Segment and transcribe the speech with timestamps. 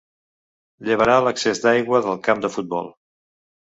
[0.87, 2.95] Llevarà l'excés d'aigua del camp de futbol.